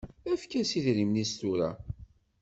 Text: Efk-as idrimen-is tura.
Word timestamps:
Efk-as 0.31 0.71
idrimen-is 0.77 1.31
tura. 1.39 1.69